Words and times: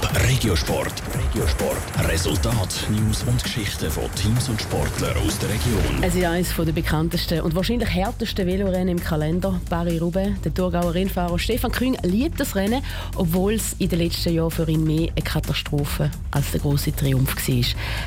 Top 0.00 0.10
Regiosport. 0.28 1.02
Regiosport. 1.14 2.08
Resultat, 2.08 2.86
News 2.90 3.22
und 3.24 3.42
Geschichten 3.42 3.90
von 3.90 4.04
Teams 4.14 4.48
und 4.48 4.60
Sportlern 4.60 5.16
aus 5.18 5.38
der 5.38 5.48
Region. 5.50 6.02
Es 6.02 6.14
ist 6.14 6.24
eines 6.24 6.54
der 6.54 6.72
bekanntesten 6.72 7.40
und 7.40 7.54
wahrscheinlich 7.54 7.88
härtesten 7.88 8.46
Velorennen 8.46 8.88
im 8.88 9.00
Kalender. 9.00 9.60
Paris-Roubaix. 9.68 10.40
Der 10.42 10.54
Thurgauer 10.54 10.94
Rennfahrer 10.94 11.38
Stefan 11.38 11.72
Küng 11.72 11.96
liebt 12.02 12.40
das 12.40 12.54
Rennen, 12.56 12.82
obwohl 13.16 13.54
es 13.54 13.74
in 13.78 13.88
den 13.88 13.98
letzten 13.98 14.34
Jahren 14.34 14.50
für 14.50 14.68
ihn 14.68 14.84
mehr 14.84 15.10
eine 15.10 15.22
Katastrophe 15.22 16.10
als 16.30 16.50
der 16.52 16.60
große 16.60 16.94
Triumph 16.94 17.34
war. 17.34 17.64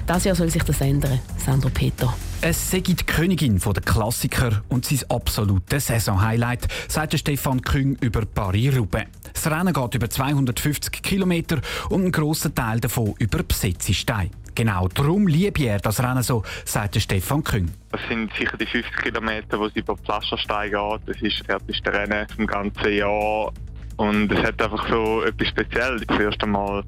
Das 0.07 0.23
Jahr 0.23 0.35
soll 0.35 0.49
sich 0.49 0.63
das 0.63 0.81
ändern. 0.81 1.19
Sandro 1.37 1.69
Peter. 1.69 2.13
Es 2.41 2.71
sei 2.71 2.79
die 2.79 2.95
Königin 2.95 3.59
der 3.59 3.83
Klassiker 3.83 4.63
und 4.69 4.85
sein 4.85 4.99
absolutes 5.09 5.87
Saisonhighlight, 5.87 6.67
sagte 6.87 7.17
Stefan 7.17 7.61
Küng 7.61 7.97
über 8.01 8.25
Paris-Roubaix. 8.25 9.07
Das 9.33 9.47
Rennen 9.47 9.73
geht 9.73 9.95
über 9.95 10.09
250 10.09 11.01
Kilometer 11.01 11.59
und 11.89 12.05
ein 12.05 12.11
grosser 12.11 12.53
Teil 12.53 12.79
davon 12.79 13.13
über 13.19 13.43
Besetzesteine. 13.43 14.29
Genau 14.55 14.87
darum 14.87 15.27
liebe 15.27 15.63
er 15.63 15.79
das 15.79 16.01
Rennen 16.01 16.21
so, 16.21 16.43
sagt 16.63 16.95
Stefan 17.01 17.43
Küng. 17.43 17.71
Das 17.91 18.01
sind 18.07 18.31
sicher 18.37 18.55
die 18.55 18.67
50 18.67 18.95
Kilometer, 18.97 19.59
wo 19.59 19.65
es 19.65 19.75
über 19.75 19.97
Pflasterstein 19.97 20.71
geht. 20.71 21.01
Das 21.07 21.21
ist 21.21 21.39
das 21.39 21.47
härteste 21.47 21.91
Rennen 21.91 22.27
vom 22.29 22.45
ganzen 22.45 22.93
Jahr. 22.93 23.51
Und 23.97 24.31
es 24.31 24.43
hat 24.43 24.61
einfach 24.61 24.87
so 24.87 25.23
etwas 25.23 25.47
Spezielles. 25.47 26.03
Das 26.07 26.19
erste 26.19 26.45
Mal 26.45 26.83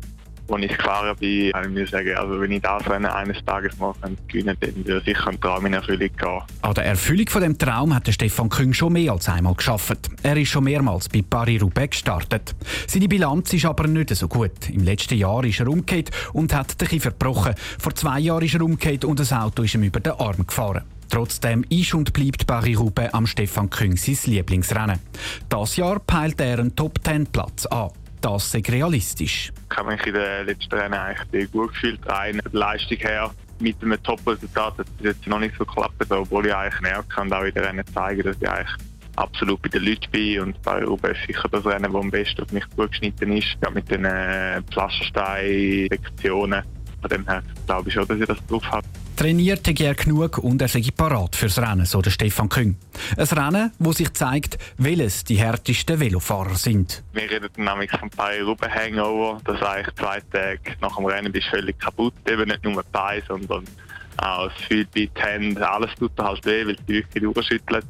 als 0.49 0.63
ich 0.63 0.77
gefahren 0.77 1.15
bin, 1.19 1.53
habe 1.53 1.67
ich 1.67 1.73
mir 1.73 1.87
sagen, 1.87 2.15
also 2.15 2.39
wenn 2.39 2.51
ich 2.51 2.61
das 2.61 2.89
Rennen 2.89 3.05
eines 3.05 3.43
Tages 3.45 3.77
mal 3.77 3.93
gewinnen 4.27 4.55
könnte, 4.59 4.73
dann 4.73 4.85
würde 4.85 5.05
sicher 5.05 5.27
ein 5.27 5.39
Traum 5.39 5.65
in 5.65 5.73
Erfüllung 5.73 6.09
gehen. 6.15 6.41
An 6.61 6.73
der 6.73 6.85
Erfüllung 6.85 7.27
von 7.27 7.41
dem 7.41 7.57
Traum 7.57 7.95
hat 7.95 8.07
Stefan 8.11 8.49
Küng 8.49 8.73
schon 8.73 8.93
mehr 8.93 9.11
als 9.11 9.27
einmal 9.29 9.55
geschafft. 9.55 10.09
Er 10.23 10.37
ist 10.37 10.49
schon 10.49 10.65
mehrmals 10.65 11.09
bei 11.09 11.23
Paris-Roubaix 11.27 11.91
gestartet. 11.91 12.55
Seine 12.87 13.07
Bilanz 13.07 13.53
ist 13.53 13.65
aber 13.65 13.87
nicht 13.87 14.15
so 14.15 14.27
gut. 14.27 14.69
Im 14.69 14.83
letzten 14.83 15.17
Jahr 15.17 15.43
ist 15.43 15.59
er 15.59 15.67
umgekehrt 15.67 16.11
und 16.33 16.53
hat 16.53 16.79
den 16.79 16.87
Kiefer 16.87 17.11
gebrochen. 17.11 17.55
Vor 17.79 17.95
zwei 17.95 18.19
Jahren 18.19 18.43
ist 18.43 18.53
er 18.53 18.61
umgekehrt 18.61 19.05
und 19.05 19.19
das 19.19 19.33
Auto 19.33 19.63
ist 19.63 19.73
ihm 19.73 19.83
über 19.83 19.99
den 19.99 20.13
Arm 20.13 20.45
gefahren. 20.45 20.83
Trotzdem 21.09 21.63
ist 21.69 21.93
und 21.93 22.13
bleibt 22.13 22.47
Paris-Roubaix 22.47 23.13
am 23.13 23.27
Stefan 23.27 23.69
Küng 23.69 23.95
sein 23.95 24.17
Lieblingsrennen. 24.25 24.99
Das 25.49 25.75
Jahr 25.75 25.99
peilt 25.99 26.41
er 26.41 26.59
einen 26.59 26.75
Top-10-Platz 26.75 27.67
an 27.67 27.91
das 28.25 28.51
sei 28.51 28.63
realistisch. 28.67 29.51
Ich 29.69 29.77
habe 29.77 29.91
mich 29.91 30.03
in 30.07 30.15
den 30.15 30.47
letzten 30.47 30.73
Rennen 30.73 30.95
eigentlich 30.95 31.51
gut 31.51 31.73
gefühlt. 31.73 31.99
Rein 32.07 32.41
der 32.43 32.59
Leistung 32.59 32.97
her 32.97 33.29
mit 33.59 33.81
einem 33.83 34.01
Top-Resultat 34.01 34.79
hat 34.79 34.87
es 34.97 35.05
jetzt 35.05 35.27
noch 35.27 35.39
nicht 35.39 35.55
so 35.57 35.65
geklappt, 35.65 36.09
obwohl 36.09 36.47
ich 36.47 36.55
eigentlich 36.55 36.81
näher 36.81 37.05
kann, 37.07 37.31
auch 37.31 37.43
in 37.43 37.53
den 37.53 37.63
Rennen 37.63 37.85
zeigen, 37.93 38.23
dass 38.23 38.35
ich 38.41 38.49
eigentlich 38.49 38.75
absolut 39.15 39.61
bei 39.61 39.69
den 39.69 39.83
Leuten 39.83 40.11
bin 40.11 40.41
und 40.41 40.61
bei 40.63 40.83
Ruben 40.83 41.11
ist 41.11 41.27
sicher 41.27 41.47
das 41.49 41.65
Rennen, 41.65 41.93
das 41.93 42.01
am 42.01 42.09
besten 42.09 42.41
auf 42.41 42.51
mich 42.51 42.67
gut 42.75 42.89
geschnitten 42.89 43.31
ist. 43.31 43.55
Ja, 43.63 43.69
mit 43.69 43.89
den 43.91 44.05
äh, 44.05 44.61
Pflasterstein-Sektionen. 44.71 46.63
Von 47.01 47.09
dem 47.09 47.27
her 47.27 47.43
glaube 47.67 47.89
ich 47.89 47.93
schon, 47.93 48.07
dass 48.07 48.19
ich 48.19 48.25
das 48.25 48.43
drauf 48.47 48.63
habe. 48.71 48.87
Trainiert 49.15 49.65
er 49.67 49.95
genug 49.95 50.39
und 50.39 50.61
er 50.61 50.67
sei 50.67 50.83
parat 50.95 51.37
fürs 51.37 51.57
Rennen, 51.57 51.85
so 51.85 52.01
der 52.01 52.11
Stefan 52.11 52.49
Küng. 52.49 52.75
Ein 53.15 53.25
Rennen, 53.25 53.71
wo 53.79 53.93
sich 53.93 54.13
zeigt, 54.13 54.57
welches 54.77 55.23
die 55.23 55.37
härtesten 55.37 55.99
Velofahrer 56.01 56.55
sind. 56.55 57.01
Wir 57.13 57.31
reden 57.31 57.49
nämlich 57.55 57.89
von 57.91 58.09
Paris-Roubaix 58.09 58.75
Hangover. 58.75 59.39
Das 59.45 59.61
eigentlich 59.61 59.95
zwei 59.95 60.19
Tage 60.31 60.75
nach 60.81 60.97
dem 60.97 61.05
Rennen 61.05 61.31
bist 61.31 61.47
völlig 61.47 61.79
kaputt. 61.79 62.13
Eben 62.27 62.49
nicht 62.49 62.63
nur 62.65 62.83
Bein, 62.91 63.23
sondern 63.25 63.65
auch 64.17 64.49
das 64.49 64.67
Füße, 64.67 64.87
die 64.93 65.09
alles 65.61 65.91
tut 65.97 66.11
halt 66.19 66.45
weh, 66.45 66.65
weil 66.67 66.75
die 66.75 67.01
Tücher 67.03 67.31
durchschüttelt. 67.31 67.85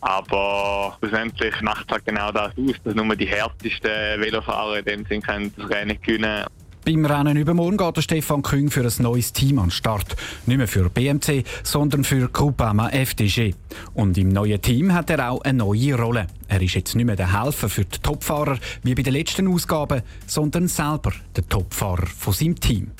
Aber 0.00 0.96
schlussendlich 1.00 1.60
macht 1.60 1.86
es 1.86 1.92
halt 1.92 2.06
genau 2.06 2.30
das 2.30 2.52
aus, 2.56 2.76
dass 2.84 2.94
nur 2.94 3.16
die 3.16 3.26
härtesten 3.26 4.20
Velofahrer 4.20 4.78
in 4.78 4.84
dem 4.84 5.06
Sinne 5.06 5.50
das 5.56 5.68
Rennen 5.68 6.00
gewinnen 6.00 6.44
beim 6.84 7.04
Rennen 7.04 7.36
übermorgen 7.36 7.76
geht 7.76 7.96
der 7.96 8.02
Stefan 8.02 8.42
Küng 8.42 8.70
für 8.70 8.82
ein 8.82 8.92
neues 8.98 9.32
Team 9.32 9.58
an 9.58 9.66
den 9.66 9.70
Start. 9.70 10.16
Nicht 10.46 10.58
mehr 10.58 10.68
für 10.68 10.88
BMC, 10.90 11.44
sondern 11.62 12.04
für 12.04 12.28
Groupama 12.28 12.88
FDG. 12.90 13.54
Und 13.94 14.18
im 14.18 14.28
neuen 14.28 14.60
Team 14.60 14.92
hat 14.94 15.10
er 15.10 15.30
auch 15.30 15.42
eine 15.42 15.58
neue 15.58 15.94
Rolle. 15.94 16.26
Er 16.48 16.62
ist 16.62 16.74
jetzt 16.74 16.94
nicht 16.94 17.06
mehr 17.06 17.16
der 17.16 17.42
Helfer 17.42 17.68
für 17.68 17.84
die 17.84 17.98
Topfahrer 17.98 18.58
wie 18.82 18.94
bei 18.94 19.02
den 19.02 19.12
letzten 19.12 19.48
Ausgaben, 19.48 20.02
sondern 20.26 20.68
selber 20.68 21.12
der 21.36 21.48
Topfahrer 21.48 22.06
von 22.06 22.32
seinem 22.32 22.58
Team. 22.58 22.92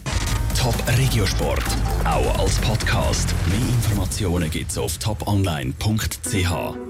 Top 0.58 0.74
Regiosport, 0.98 1.64
auch 2.04 2.38
als 2.40 2.58
Podcast. 2.58 3.32
Mehr 3.48 3.58
Informationen 3.58 4.50
gibt's 4.50 4.76
auf 4.76 4.98
toponline.ch. 4.98 6.87